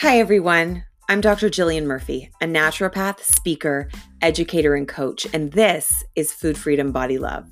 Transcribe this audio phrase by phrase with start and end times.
[0.00, 0.84] Hi, everyone.
[1.10, 1.50] I'm Dr.
[1.50, 3.90] Jillian Murphy, a naturopath, speaker,
[4.22, 7.50] educator, and coach, and this is Food Freedom Body Love,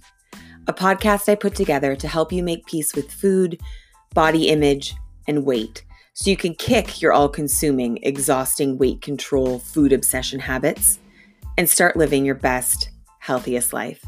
[0.67, 3.61] a podcast I put together to help you make peace with food,
[4.15, 4.95] body image,
[5.26, 5.85] and weight
[6.15, 11.01] so you can kick your all consuming, exhausting weight control, food obsession habits
[11.58, 12.88] and start living your best,
[13.19, 14.03] healthiest life.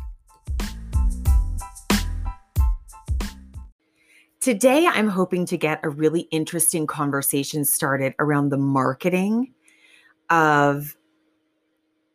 [4.41, 9.53] Today, I'm hoping to get a really interesting conversation started around the marketing
[10.31, 10.97] of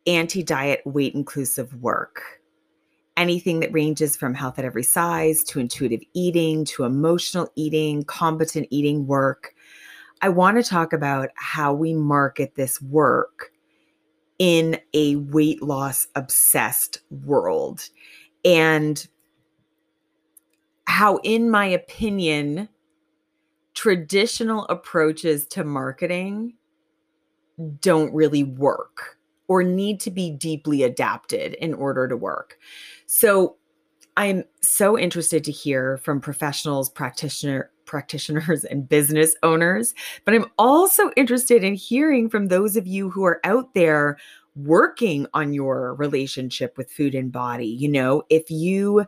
[0.08, 2.20] anti diet, weight inclusive work.
[3.16, 8.66] Anything that ranges from health at every size to intuitive eating to emotional eating, competent
[8.70, 9.54] eating work.
[10.20, 13.52] I want to talk about how we market this work
[14.40, 17.88] in a weight loss obsessed world.
[18.44, 19.06] And
[20.86, 22.68] how, in my opinion,
[23.74, 26.54] traditional approaches to marketing
[27.80, 32.58] don't really work or need to be deeply adapted in order to work.
[33.06, 33.56] So,
[34.18, 41.10] I'm so interested to hear from professionals, practitioner practitioners and business owners, but I'm also
[41.16, 44.18] interested in hearing from those of you who are out there
[44.56, 47.66] working on your relationship with food and body.
[47.66, 49.06] You know, if you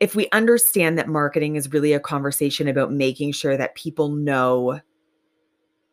[0.00, 4.80] if we understand that marketing is really a conversation about making sure that people know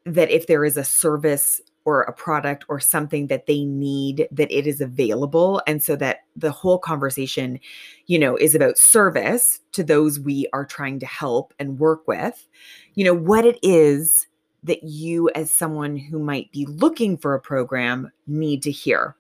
[0.06, 4.52] that if there is a service or a product or something that they need that
[4.52, 7.60] it is available and so that the whole conversation
[8.08, 12.48] you know is about service to those we are trying to help and work with
[12.96, 14.28] you know what it is
[14.64, 19.16] that you as someone who might be looking for a program need to hear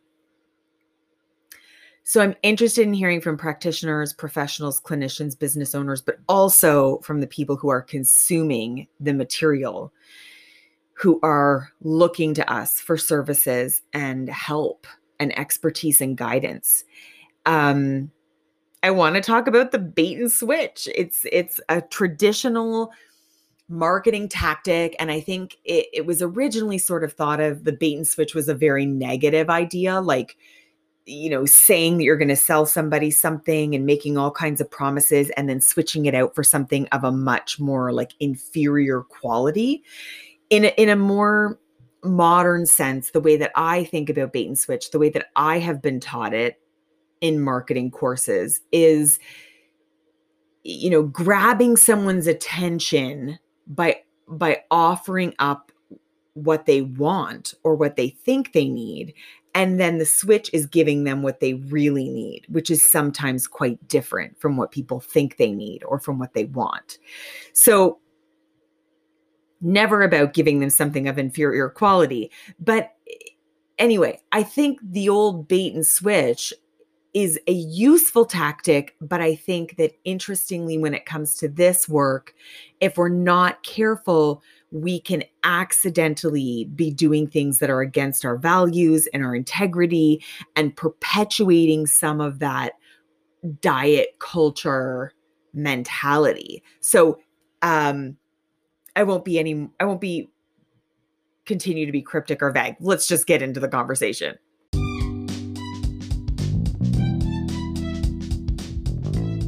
[2.07, 7.27] so I'm interested in hearing from practitioners, professionals, clinicians, business owners, but also from the
[7.27, 9.91] people who are consuming the material,
[10.93, 14.87] who are looking to us for services and help
[15.19, 16.85] and expertise and guidance.
[17.45, 18.09] Um,
[18.83, 20.87] I want to talk about the bait and switch.
[20.95, 22.89] It's it's a traditional
[23.67, 27.97] marketing tactic and i think it, it was originally sort of thought of the bait
[27.97, 30.37] and switch was a very negative idea like
[31.07, 34.69] you know, saying that you're going to sell somebody something and making all kinds of
[34.69, 39.83] promises and then switching it out for something of a much more like inferior quality.
[40.49, 41.59] In a, in a more
[42.03, 45.59] modern sense, the way that I think about bait and switch, the way that I
[45.59, 46.59] have been taught it
[47.21, 49.19] in marketing courses is
[50.67, 55.71] you know, grabbing someone's attention by by offering up
[56.33, 59.13] what they want or what they think they need
[59.57, 63.87] and then the switch is giving them what they really need, which is sometimes quite
[63.87, 66.99] different from what people think they need or from what they want.
[67.53, 67.97] So,
[69.59, 72.29] never about giving them something of inferior quality.
[72.59, 73.31] But eh,
[73.79, 76.53] anyway, I think the old bait and switch
[77.15, 82.35] is a useful tactic, but I think that interestingly, when it comes to this work,
[82.79, 89.07] if we're not careful, we can accidentally be doing things that are against our values
[89.13, 90.21] and our integrity
[90.55, 92.73] and perpetuating some of that
[93.61, 95.13] diet culture
[95.53, 96.61] mentality.
[96.81, 97.19] So
[97.61, 98.17] um
[98.95, 100.29] I won't be any I won't be
[101.45, 102.75] continue to be cryptic or vague.
[102.81, 104.37] Let's just get into the conversation.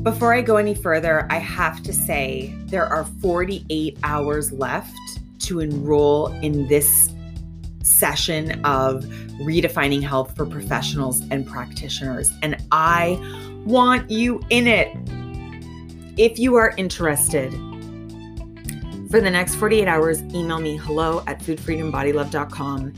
[0.03, 4.95] Before I go any further, I have to say there are 48 hours left
[5.49, 7.11] to enroll in this
[7.81, 9.03] session of
[9.41, 12.31] redefining health for professionals and practitioners.
[12.43, 13.19] And I
[13.65, 14.95] want you in it.
[16.17, 17.51] If you are interested,
[19.09, 22.93] for the next 48 hours, email me hello at foodfreedombodylove.com.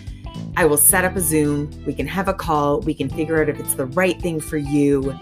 [0.58, 1.72] I will set up a Zoom.
[1.86, 2.82] We can have a call.
[2.82, 5.18] We can figure out if it's the right thing for you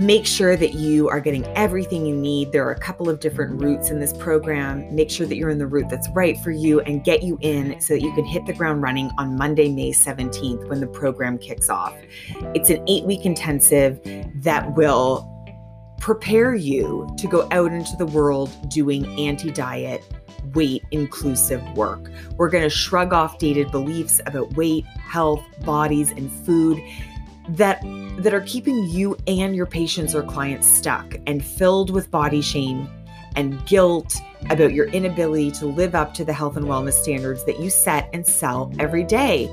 [0.00, 2.52] Make sure that you are getting everything you need.
[2.52, 4.94] There are a couple of different routes in this program.
[4.94, 7.78] Make sure that you're in the route that's right for you and get you in
[7.82, 11.36] so that you can hit the ground running on Monday, May 17th when the program
[11.36, 11.94] kicks off.
[12.54, 14.00] It's an eight week intensive
[14.36, 15.28] that will
[16.00, 20.02] prepare you to go out into the world doing anti diet,
[20.54, 22.10] weight inclusive work.
[22.38, 26.80] We're going to shrug off dated beliefs about weight, health, bodies, and food
[27.56, 27.82] that
[28.18, 32.88] that are keeping you and your patients or clients stuck and filled with body shame
[33.36, 34.16] and guilt
[34.50, 38.08] about your inability to live up to the health and wellness standards that you set
[38.12, 39.48] and sell every day.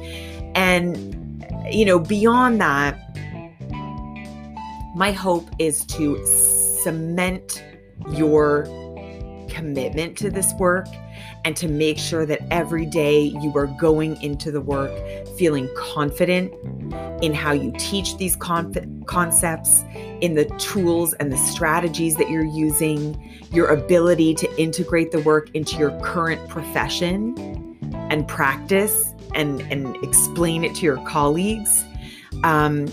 [0.55, 2.97] And you know, beyond that,
[4.95, 6.25] my hope is to
[6.83, 7.63] cement
[8.11, 8.65] your
[9.49, 10.87] commitment to this work
[11.47, 14.91] and to make sure that every day you are going into the work
[15.37, 16.53] feeling confident
[17.23, 19.85] in how you teach these conf- concepts,
[20.19, 25.49] in the tools and the strategies that you're using, your ability to integrate the work
[25.53, 27.33] into your current profession
[28.11, 31.85] and practice and, and explain it to your colleagues.
[32.43, 32.87] Um,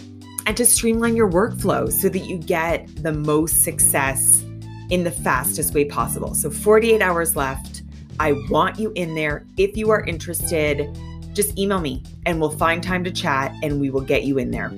[0.46, 4.44] and to streamline your workflow so that you get the most success
[4.90, 6.34] in the fastest way possible.
[6.34, 7.83] So, 48 hours left.
[8.20, 9.44] I want you in there.
[9.56, 10.88] If you are interested,
[11.32, 14.50] just email me and we'll find time to chat and we will get you in
[14.50, 14.70] there.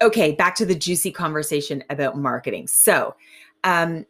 [0.00, 2.68] Okay, back to the juicy conversation about marketing.
[2.68, 3.16] So,
[3.64, 4.06] um,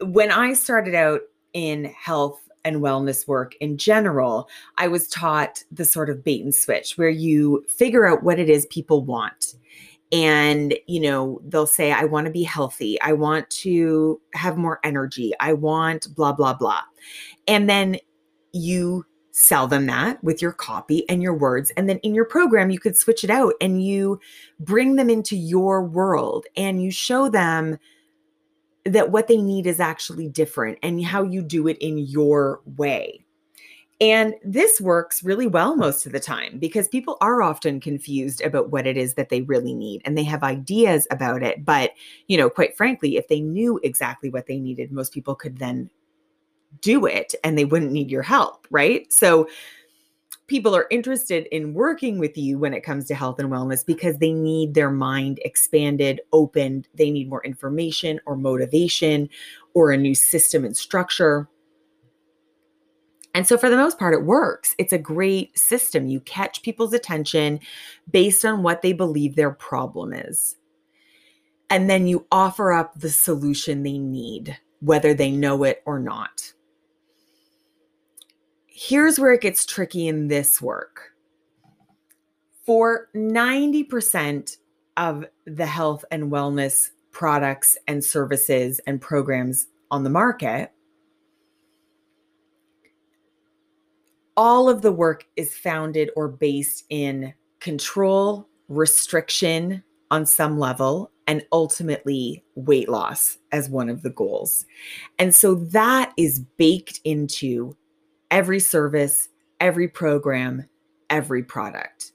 [0.00, 1.22] when I started out
[1.54, 6.54] in health and wellness work in general, I was taught the sort of bait and
[6.54, 9.54] switch where you figure out what it is people want.
[10.14, 13.00] And, you know, they'll say, I want to be healthy.
[13.00, 15.32] I want to have more energy.
[15.40, 16.82] I want blah, blah, blah.
[17.48, 17.98] And then
[18.52, 21.72] you sell them that with your copy and your words.
[21.76, 24.20] And then in your program, you could switch it out and you
[24.60, 27.76] bring them into your world and you show them
[28.84, 33.23] that what they need is actually different and how you do it in your way.
[34.04, 38.68] And this works really well most of the time because people are often confused about
[38.68, 41.64] what it is that they really need and they have ideas about it.
[41.64, 41.92] But,
[42.28, 45.88] you know, quite frankly, if they knew exactly what they needed, most people could then
[46.82, 49.10] do it and they wouldn't need your help, right?
[49.10, 49.48] So,
[50.46, 54.18] people are interested in working with you when it comes to health and wellness because
[54.18, 56.86] they need their mind expanded, opened.
[56.92, 59.30] They need more information or motivation
[59.72, 61.48] or a new system and structure.
[63.34, 64.74] And so, for the most part, it works.
[64.78, 66.06] It's a great system.
[66.06, 67.60] You catch people's attention
[68.10, 70.56] based on what they believe their problem is.
[71.68, 76.54] And then you offer up the solution they need, whether they know it or not
[78.74, 81.12] here's where it gets tricky in this work.
[82.66, 84.56] For 90%
[84.96, 90.72] of the health and wellness products and services and programs on the market,
[94.36, 101.44] all of the work is founded or based in control, restriction on some level, and
[101.52, 104.66] ultimately weight loss as one of the goals.
[105.18, 107.76] And so that is baked into
[108.30, 109.28] every service,
[109.60, 110.68] every program,
[111.08, 112.12] every product.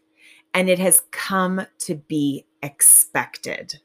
[0.54, 3.80] And it has come to be expected.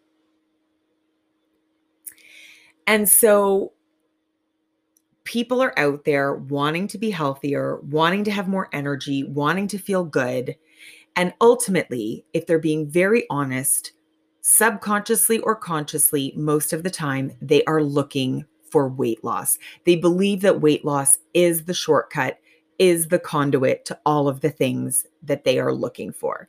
[2.87, 3.73] And so
[5.35, 9.77] people are out there wanting to be healthier, wanting to have more energy, wanting to
[9.77, 10.55] feel good.
[11.17, 13.95] And ultimately, if they're being very honest,
[14.43, 19.59] subconsciously or consciously, most of the time, they are looking for weight loss.
[19.85, 22.39] They believe that weight loss is the shortcut,
[22.79, 26.49] is the conduit to all of the things that they are looking for.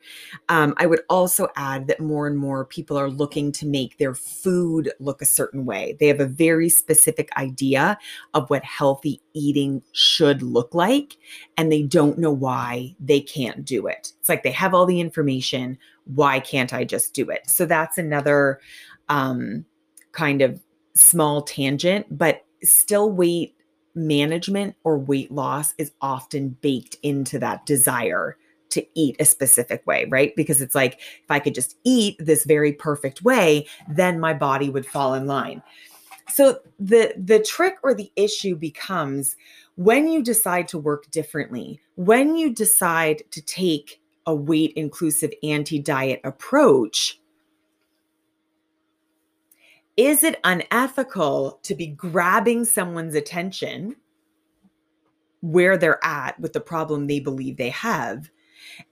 [0.49, 4.13] Um, I would also add that more and more people are looking to make their
[4.13, 5.95] food look a certain way.
[5.99, 7.97] They have a very specific idea
[8.33, 11.17] of what healthy eating should look like,
[11.57, 14.11] and they don't know why they can't do it.
[14.19, 15.77] It's like they have all the information.
[16.05, 17.49] Why can't I just do it?
[17.49, 18.59] So that's another
[19.09, 19.65] um,
[20.11, 20.61] kind of
[20.95, 23.54] small tangent, but still weight
[23.95, 28.37] management or weight loss is often baked into that desire
[28.69, 30.35] to eat a specific way, right?
[30.35, 34.69] Because it's like if I could just eat this very perfect way, then my body
[34.69, 35.63] would fall in line.
[36.29, 39.35] So the the trick or the issue becomes
[39.75, 46.19] when you decide to work differently, when you decide to take a weight inclusive anti-diet
[46.23, 47.19] approach,
[49.97, 53.95] is it unethical to be grabbing someone's attention
[55.41, 58.29] where they're at with the problem they believe they have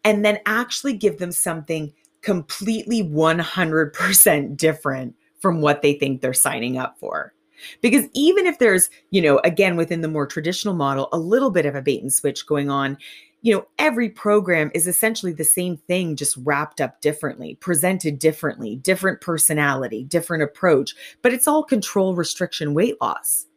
[0.04, 1.92] and then actually give them something
[2.22, 7.34] completely 100% different from what they think they're signing up for?
[7.82, 11.66] Because even if there's, you know, again, within the more traditional model, a little bit
[11.66, 12.98] of a bait and switch going on,
[13.44, 18.78] you know, every program is essentially the same thing, just wrapped up differently, presented differently,
[18.78, 23.48] different personality, different approach, but it's all control, restriction, weight loss.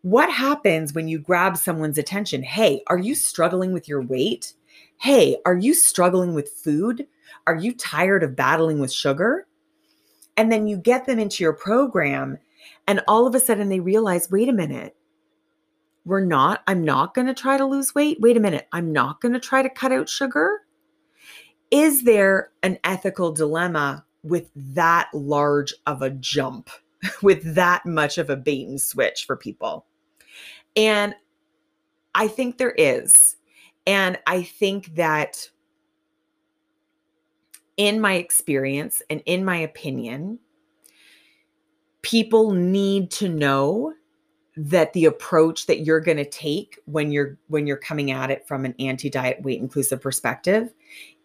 [0.00, 2.42] What happens when you grab someone's attention?
[2.42, 4.54] Hey, are you struggling with your weight?
[4.96, 7.06] Hey, are you struggling with food?
[7.46, 9.46] Are you tired of battling with sugar?
[10.38, 12.38] And then you get them into your program,
[12.86, 14.95] and all of a sudden they realize wait a minute,
[16.06, 18.18] we're not, I'm not going to try to lose weight.
[18.20, 20.62] Wait a minute, I'm not going to try to cut out sugar.
[21.70, 26.70] Is there an ethical dilemma with that large of a jump?
[27.22, 29.86] with that much of a bait and switch for people.
[30.74, 31.14] And
[32.14, 33.36] I think there is.
[33.86, 35.48] And I think that
[37.76, 40.38] in my experience and in my opinion,
[42.02, 43.92] people need to know
[44.56, 48.46] that the approach that you're going to take when you're when you're coming at it
[48.48, 50.72] from an anti-diet weight inclusive perspective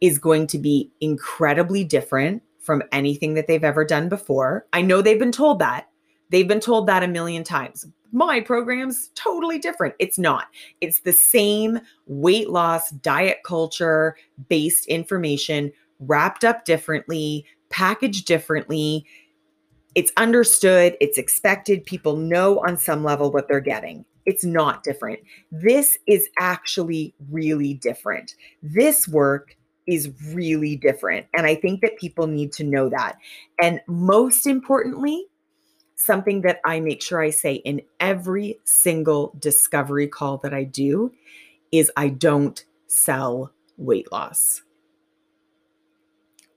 [0.02, 4.66] is going to be incredibly different from anything that they've ever done before.
[4.74, 5.88] I know they've been told that.
[6.30, 7.86] They've been told that a million times.
[8.12, 9.96] My program's totally different.
[10.00, 10.48] It's not.
[10.82, 14.18] It's the same weight loss, diet culture
[14.50, 19.06] based information wrapped up differently, packaged differently.
[19.96, 21.86] It's understood, it's expected.
[21.86, 24.06] People know on some level what they're getting.
[24.26, 25.20] It's not different.
[25.52, 28.36] This is actually really different.
[28.62, 29.58] This work
[29.88, 31.26] is really different.
[31.36, 33.18] And I think that people need to know that.
[33.62, 35.26] And most importantly,
[35.96, 41.12] something that I make sure I say in every single discovery call that I do
[41.72, 44.62] is I don't sell weight loss.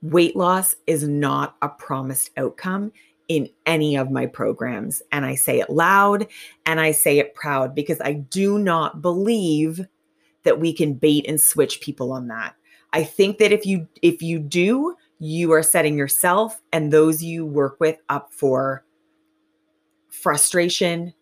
[0.01, 2.91] Weight loss is not a promised outcome
[3.27, 5.01] in any of my programs.
[5.11, 6.27] And I say it loud
[6.65, 9.85] and I say it proud because I do not believe
[10.43, 12.55] that we can bait and switch people on that.
[12.93, 17.45] I think that if you if you do, you are setting yourself and those you
[17.45, 18.85] work with up for
[20.09, 21.13] frustration,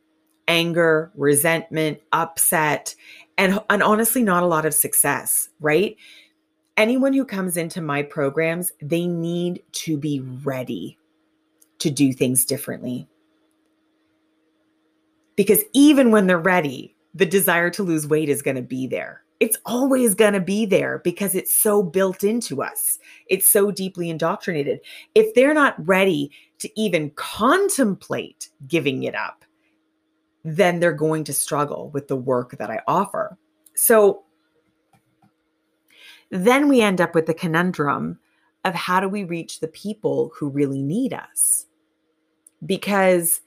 [0.48, 2.96] anger, resentment, upset,
[3.38, 5.98] and, and honestly, not a lot of success, right?
[6.78, 10.98] anyone who comes into my programs, they need to be ready
[11.84, 13.08] to do things differently.
[15.36, 19.24] Because even when they're ready, the desire to lose weight is going to be there.
[19.40, 23.00] It's always going to be there because it's so built into us.
[23.28, 24.80] It's so deeply indoctrinated.
[25.14, 29.44] If they're not ready to even contemplate giving it up,
[30.46, 33.38] then they're going to struggle with the work that I offer.
[33.76, 34.24] So,
[36.30, 38.20] then we end up with the conundrum
[38.64, 41.68] of how do we reach the people who really need us?
[42.66, 43.42] Because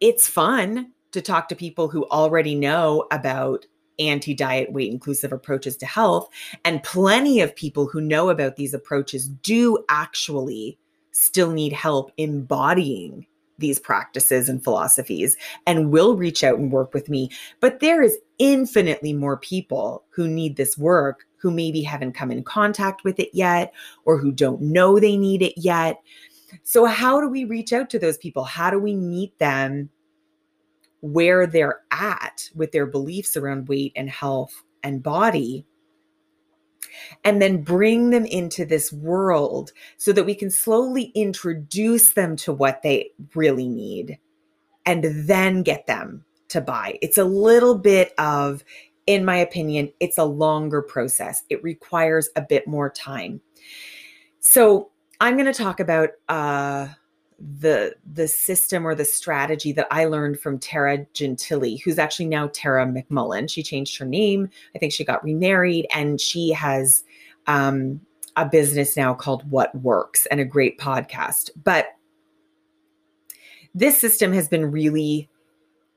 [0.00, 3.66] it's fun to talk to people who already know about
[3.98, 6.28] anti diet, weight inclusive approaches to health.
[6.64, 10.78] And plenty of people who know about these approaches do actually
[11.12, 13.26] still need help embodying
[13.58, 17.30] these practices and philosophies and will reach out and work with me.
[17.60, 22.42] But there is infinitely more people who need this work who maybe haven't come in
[22.42, 23.72] contact with it yet
[24.04, 26.00] or who don't know they need it yet.
[26.62, 28.44] So, how do we reach out to those people?
[28.44, 29.90] How do we meet them
[31.00, 35.66] where they're at with their beliefs around weight and health and body?
[37.24, 42.52] and then bring them into this world so that we can slowly introduce them to
[42.52, 44.18] what they really need
[44.86, 46.98] and then get them to buy.
[47.02, 48.64] It's a little bit of,
[49.06, 51.42] in my opinion, it's a longer process.
[51.50, 53.40] It requires a bit more time.
[54.40, 54.90] So
[55.20, 56.88] I'm going to talk about uh,
[57.38, 62.48] the the system or the strategy that I learned from Tara Gentile, who's actually now
[62.52, 63.50] Tara McMullin.
[63.50, 64.48] She changed her name.
[64.74, 67.04] I think she got remarried, and she has
[67.46, 68.00] um,
[68.36, 71.50] a business now called What Works and a great podcast.
[71.62, 71.88] But
[73.74, 75.28] this system has been really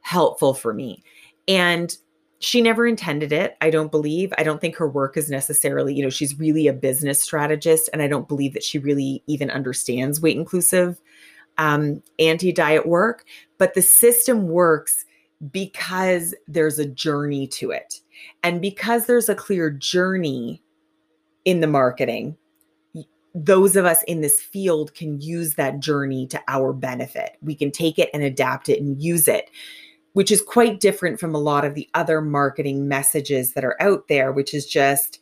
[0.02, 1.04] helpful for me,
[1.48, 1.96] and
[2.40, 6.04] she never intended it i don't believe i don't think her work is necessarily you
[6.04, 10.22] know she's really a business strategist and i don't believe that she really even understands
[10.22, 11.02] weight inclusive
[11.58, 13.26] um, anti diet work,
[13.58, 15.06] but the system works
[15.52, 18.02] because there's a journey to it.
[18.44, 20.64] And because there's a clear journey
[21.46, 22.38] in the marketing,
[23.36, 27.38] those of us in this field can use that journey to our benefit.
[27.42, 29.52] We can take it and adapt it and use it,
[30.18, 34.08] which is quite different from a lot of the other marketing messages that are out
[34.08, 35.20] there, which is just,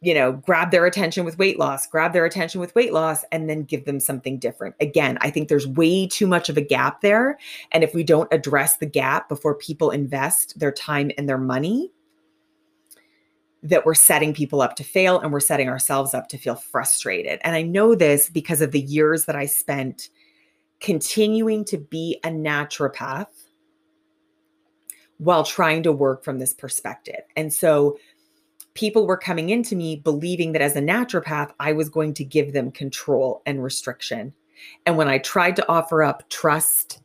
[0.00, 3.48] you know, grab their attention with weight loss, grab their attention with weight loss, and
[3.48, 4.74] then give them something different.
[4.80, 7.38] Again, I think there's way too much of a gap there.
[7.70, 11.92] And if we don't address the gap before people invest their time and their money,
[13.62, 17.38] that we're setting people up to fail and we're setting ourselves up to feel frustrated.
[17.44, 20.08] And I know this because of the years that I spent
[20.80, 23.43] continuing to be a naturopath
[25.18, 27.20] while trying to work from this perspective.
[27.36, 27.98] And so
[28.74, 32.52] people were coming into me believing that as a naturopath, I was going to give
[32.52, 34.34] them control and restriction.
[34.86, 37.00] And when I tried to offer up trust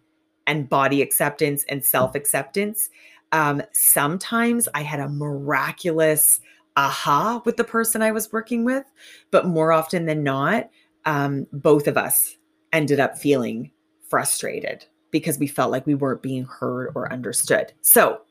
[0.47, 2.89] and body acceptance and self acceptance,
[3.31, 6.39] um, sometimes I had a miraculous
[6.75, 8.85] aha with the person I was working with.
[9.31, 10.69] But more often than not,
[11.05, 12.37] um, both of us
[12.73, 13.71] ended up feeling
[14.07, 17.73] frustrated because we felt like we weren't being heard or understood.
[17.81, 18.21] So,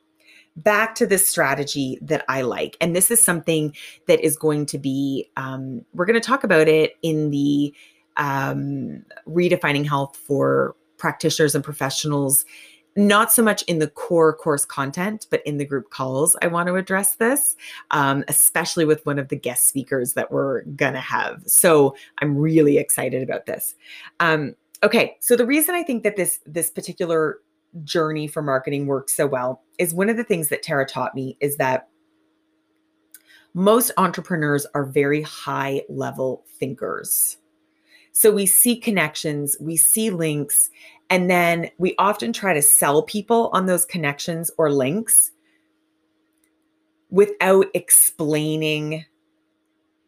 [0.56, 2.76] back to this strategy that I like.
[2.80, 3.74] And this is something
[4.08, 7.72] that is going to be, um, we're going to talk about it in the
[8.16, 12.44] um, redefining health for practitioners and professionals
[12.98, 16.66] not so much in the core course content, but in the group calls, I want
[16.66, 17.54] to address this,
[17.92, 21.42] um, especially with one of the guest speakers that we're going to have.
[21.46, 23.76] So I'm really excited about this.
[24.82, 27.40] Okay, so the reason I think that this this particular
[27.84, 31.36] journey for marketing works so well is one of the things that Tara taught me
[31.40, 31.88] is that
[33.54, 37.38] most entrepreneurs are very high level thinkers.
[38.12, 40.70] So we see connections, we see links,
[41.10, 45.32] and then we often try to sell people on those connections or links
[47.10, 49.04] without explaining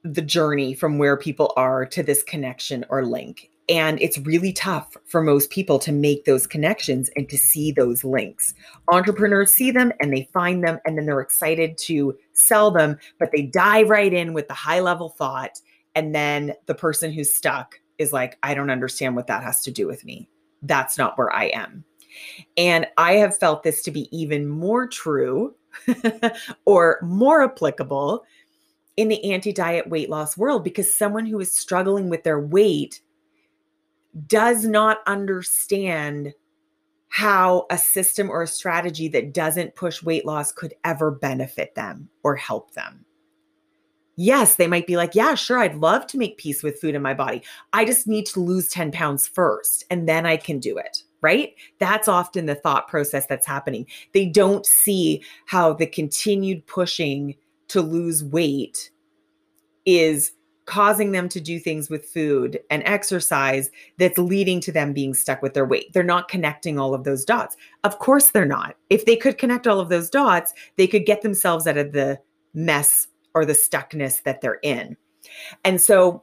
[0.02, 3.49] the journey from where people are to this connection or link.
[3.70, 8.04] And it's really tough for most people to make those connections and to see those
[8.04, 8.52] links.
[8.88, 13.30] Entrepreneurs see them and they find them and then they're excited to sell them, but
[13.32, 15.60] they dive right in with the high level thought.
[15.94, 19.70] And then the person who's stuck is like, I don't understand what that has to
[19.70, 20.28] do with me
[20.62, 21.84] that's not where I am.
[22.56, 25.54] And I have felt this to be even more true
[26.64, 28.24] or more applicable
[28.96, 33.00] in the anti diet weight loss world because someone who is struggling with their weight
[34.26, 36.32] does not understand
[37.08, 42.08] how a system or a strategy that doesn't push weight loss could ever benefit them
[42.22, 43.04] or help them
[44.20, 47.00] yes, they might be like, yeah, sure, I'd love to make peace with food in
[47.00, 47.42] my body.
[47.72, 51.02] I just need to lose 10 pounds first and then I can do it.
[51.22, 51.54] Right?
[51.78, 53.86] That's often the thought process that's happening.
[54.12, 57.34] They don't see how the continued pushing
[57.68, 58.90] to lose weight
[59.84, 60.32] is
[60.70, 65.42] causing them to do things with food and exercise that's leading to them being stuck
[65.42, 65.92] with their weight.
[65.92, 67.56] They're not connecting all of those dots.
[67.82, 68.76] Of course, they're not.
[68.88, 72.20] If they could connect all of those dots, they could get themselves out of the
[72.54, 74.96] mess or the stuckness that they're in.
[75.64, 76.22] And so,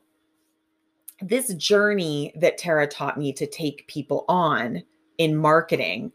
[1.20, 4.82] this journey that Tara taught me to take people on
[5.18, 6.14] in marketing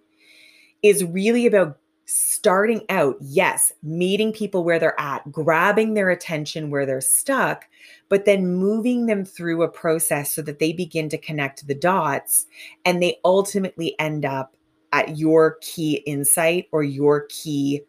[0.82, 1.78] is really about
[2.12, 7.64] starting out, yes, meeting people where they're at, grabbing their attention where they're stuck,
[8.08, 12.46] but then moving them through a process so that they begin to connect the dots
[12.84, 14.56] and they ultimately end up
[14.92, 17.82] at your key insight or your key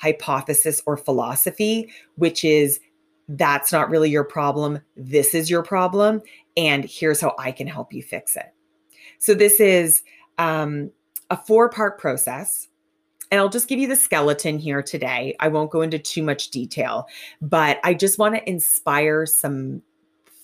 [0.00, 2.78] hypothesis or philosophy, which is
[3.28, 4.78] that's not really your problem.
[4.96, 6.22] This is your problem.
[6.56, 8.54] And here's how I can help you fix it.
[9.18, 10.02] So, this is
[10.38, 10.90] um,
[11.30, 12.67] a four part process.
[13.30, 15.36] And I'll just give you the skeleton here today.
[15.38, 17.06] I won't go into too much detail,
[17.42, 19.82] but I just want to inspire some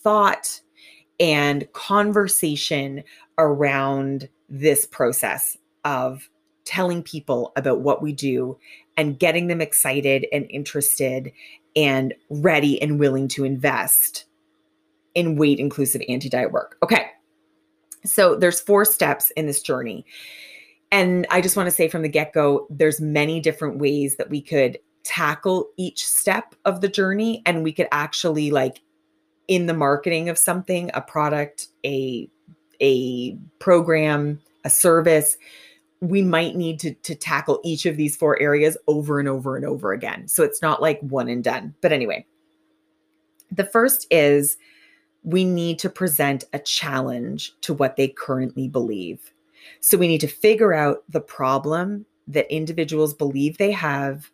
[0.03, 0.61] thought
[1.19, 3.03] and conversation
[3.39, 6.29] around this process of
[6.65, 8.59] telling people about what we do
[8.97, 11.33] and getting them excited and interested
[11.77, 14.27] and ready and willing to invest
[15.15, 16.77] in weight inclusive anti-diet work.
[16.83, 17.07] Okay.
[18.05, 20.05] So there's four steps in this journey.
[20.95, 24.41] And I just want to say from the get-go there's many different ways that we
[24.41, 28.81] could tackle each step of the journey and we could actually like
[29.49, 32.31] in the marketing of something, a product, a
[32.81, 35.37] a program, a service,
[36.01, 39.65] we might need to, to tackle each of these four areas over and over and
[39.65, 40.29] over again.
[40.29, 41.75] So it's not like one and done.
[41.81, 42.25] But anyway,
[43.51, 44.59] the first is
[45.25, 49.34] we need to present a challenge to what they currently believe.
[49.81, 54.31] So we need to figure out the problem that individuals believe they have,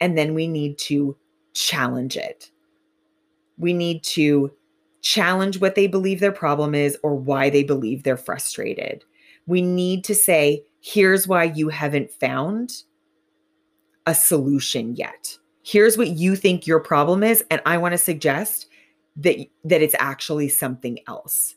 [0.00, 1.16] and then we need to
[1.54, 2.50] challenge it.
[3.58, 4.52] We need to
[5.02, 9.04] challenge what they believe their problem is or why they believe they're frustrated.
[9.46, 12.82] We need to say, here's why you haven't found
[14.06, 15.36] a solution yet.
[15.62, 18.66] Here's what you think your problem is and I want to suggest
[19.16, 21.54] that that it's actually something else.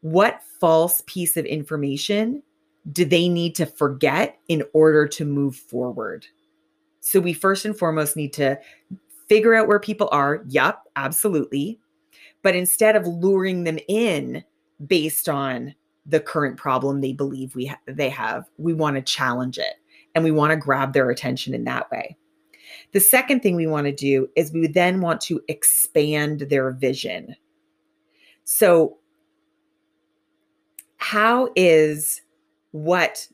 [0.00, 2.42] What false piece of information
[2.92, 6.26] do they need to forget in order to move forward?
[7.00, 8.58] So we first and foremost need to
[9.28, 10.42] figure out where people are.
[10.48, 11.78] Yup, absolutely.
[12.42, 14.44] But instead of luring them in
[14.86, 15.74] based on
[16.08, 18.48] the current problem they believe we ha- they have.
[18.56, 19.74] We want to challenge it
[20.14, 22.16] and we want to grab their attention in that way.
[22.92, 27.36] The second thing we want to do is we then want to expand their vision.
[28.44, 28.97] So
[30.98, 32.20] how is
[32.72, 33.26] what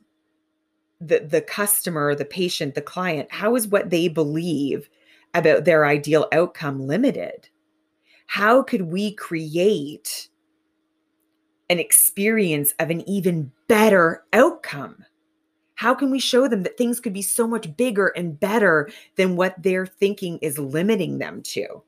[1.01, 4.89] the the customer, the patient, the client, how is what they believe
[5.35, 7.49] about their ideal outcome limited?
[8.27, 10.29] How could we create
[11.69, 15.05] an experience of an even better outcome?
[15.75, 19.37] How can we show them that things could be so much bigger and better than
[19.37, 21.83] what their thinking is limiting them to?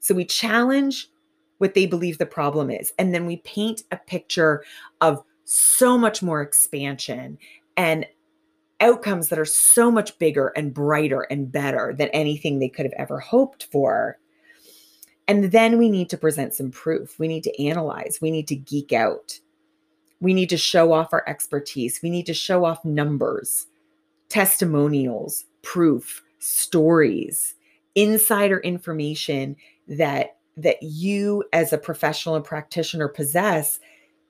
[0.00, 1.08] So we challenge
[1.58, 4.64] what they believe the problem is, and then we paint a picture
[5.00, 7.38] of so much more expansion
[7.76, 8.06] and
[8.80, 12.94] outcomes that are so much bigger and brighter and better than anything they could have
[12.96, 14.18] ever hoped for.
[15.26, 17.18] And then we need to present some proof.
[17.18, 18.18] We need to analyze.
[18.20, 19.38] We need to geek out.
[20.20, 22.00] We need to show off our expertise.
[22.02, 23.66] We need to show off numbers,
[24.28, 27.54] testimonials, proof, stories,
[27.94, 29.56] insider information
[29.88, 33.80] that that you as a professional and practitioner possess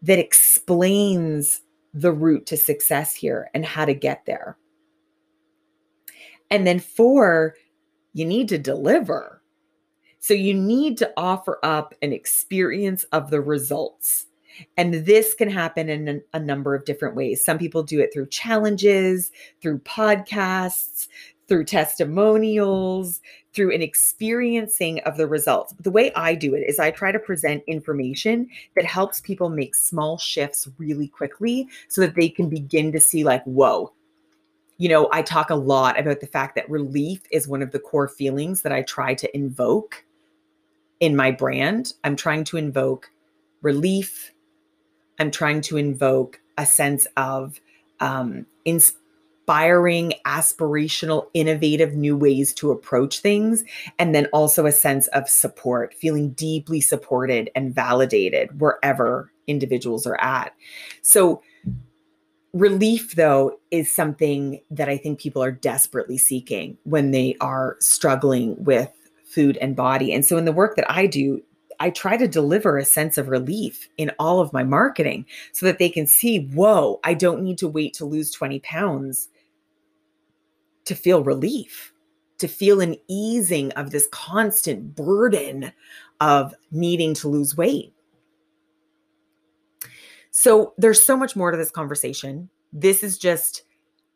[0.03, 4.59] that explains the route to success here and how to get there.
[6.51, 7.55] And then four,
[8.13, 9.43] you need to deliver.
[10.19, 14.27] So you need to offer up an experience of the results.
[14.77, 17.45] And this can happen in a, number of different ways.
[17.45, 21.09] Some people do it through challenges, through podcasts,
[21.49, 23.21] through testimonials,
[23.53, 25.75] through an experiencing of the results.
[25.81, 29.75] The way I do it is I try to present information that helps people make
[29.75, 33.93] small shifts really quickly so that they can begin to see, like, whoa.
[34.79, 37.79] You know, I talk a lot about the fact that relief is one of the
[37.79, 40.05] core feelings that I try to invoke
[41.01, 41.93] in my brand.
[42.03, 43.11] I'm trying to invoke
[43.63, 44.33] relief.
[45.19, 47.61] I'm trying to invoke a sense of
[48.01, 49.04] um, inspiration
[49.45, 53.63] inspiring, aspirational, innovative new ways to approach things.
[53.99, 60.19] And then also a sense of support, feeling deeply supported and validated wherever individuals are
[60.21, 60.55] at.
[61.03, 61.43] So,
[62.55, 68.63] relief, though, is something that I think people are desperately seeking when they are struggling
[68.65, 68.91] with
[69.27, 70.15] food and body.
[70.15, 71.43] And so, in the work that I do,
[71.81, 75.79] I try to deliver a sense of relief in all of my marketing so that
[75.79, 79.29] they can see, whoa, I don't need to wait to lose 20 pounds
[80.85, 81.93] to feel relief,
[82.39, 85.73] to feel an easing of this constant burden
[86.21, 87.93] of needing to lose weight.
[90.31, 92.51] So there's so much more to this conversation.
[92.73, 93.63] This is just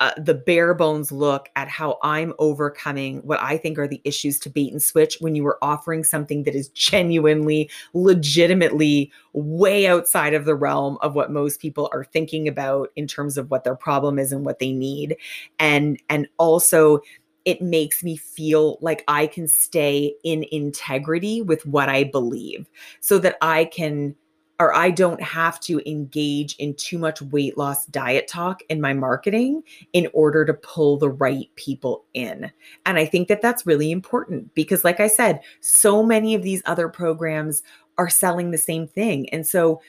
[0.00, 4.38] uh, the bare bones look at how I'm overcoming what I think are the issues
[4.40, 10.34] to bait and switch when you are offering something that is genuinely, legitimately way outside
[10.34, 13.74] of the realm of what most people are thinking about in terms of what their
[13.74, 15.16] problem is and what they need.
[15.58, 17.00] And and also
[17.44, 22.68] it makes me feel like I can stay in integrity with what I believe
[23.00, 24.14] so that I can
[24.60, 28.92] or I don't have to engage in too much weight loss diet talk in my
[28.92, 32.50] marketing in order to pull the right people in.
[32.84, 36.62] And I think that that's really important because, like I said, so many of these
[36.66, 37.62] other programs
[37.98, 39.28] are selling the same thing.
[39.30, 39.80] And so,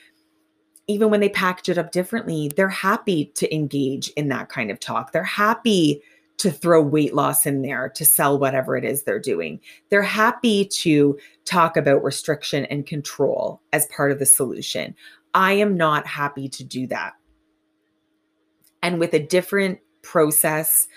[0.86, 4.80] even when they package it up differently, they're happy to engage in that kind of
[4.80, 5.12] talk.
[5.12, 6.02] They're happy
[6.40, 9.60] to throw weight loss in there to sell whatever it is they're doing.
[9.90, 14.94] They're happy to talk about restriction and control as part of the solution.
[15.34, 17.12] I am not happy to do that.
[18.82, 20.88] And with a different process,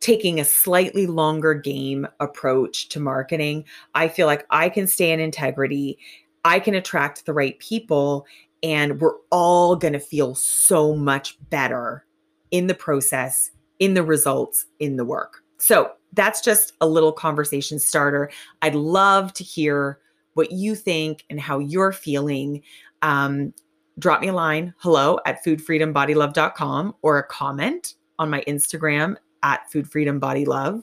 [0.00, 5.20] taking a slightly longer game approach to marketing, I feel like I can stay in
[5.20, 5.96] integrity.
[6.44, 8.26] I can attract the right people,
[8.64, 12.04] and we're all going to feel so much better
[12.50, 15.42] in the process in the results in the work.
[15.58, 18.30] So that's just a little conversation starter.
[18.62, 19.98] I'd love to hear
[20.34, 22.62] what you think and how you're feeling.
[23.02, 23.52] Um,
[23.98, 30.82] drop me a line, hello at foodfreedombodylove.com or a comment on my Instagram at foodfreedombodylove.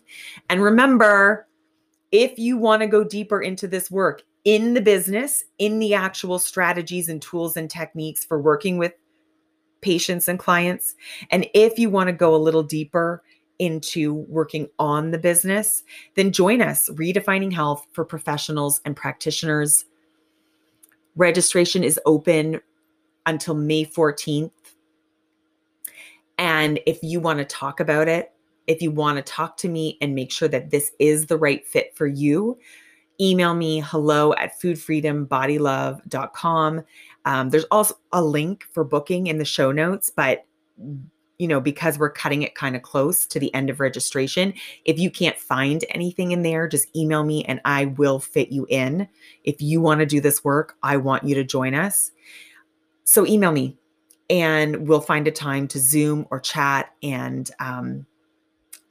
[0.50, 1.48] And remember,
[2.12, 6.40] if you want to go deeper into this work in the business, in the actual
[6.40, 8.94] strategies and tools and techniques for working with
[9.86, 10.96] patients and clients.
[11.30, 13.22] And if you want to go a little deeper
[13.60, 15.84] into working on the business,
[16.16, 19.86] then join us, Redefining Health for Professionals and Practitioners.
[21.16, 22.62] Registration is open
[23.28, 24.50] until May 14th.
[26.40, 28.32] And if you want to talk about it,
[28.66, 31.64] if you want to talk to me and make sure that this is the right
[31.68, 32.58] fit for you,
[33.22, 36.84] email me hello at foodfreedombodylove.com.
[37.26, 40.46] Um, there's also a link for booking in the show notes, but
[41.38, 44.54] you know, because we're cutting it kind of close to the end of registration,
[44.86, 48.66] if you can't find anything in there, just email me and I will fit you
[48.70, 49.08] in.
[49.44, 52.12] If you want to do this work, I want you to join us.
[53.04, 53.78] So email me
[54.30, 56.94] and we'll find a time to Zoom or chat.
[57.04, 58.06] And um,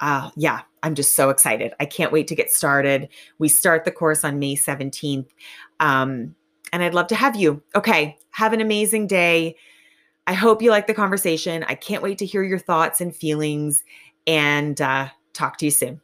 [0.01, 1.73] uh, yeah, I'm just so excited.
[1.81, 3.09] I can't wait to get started.
[3.38, 5.29] We start the course on May 17th.
[5.81, 6.35] Um,
[6.74, 7.62] and I'd love to have you.
[7.76, 9.54] Okay, have an amazing day.
[10.26, 11.64] I hope you like the conversation.
[11.68, 13.84] I can't wait to hear your thoughts and feelings
[14.26, 16.00] and uh, talk to you soon.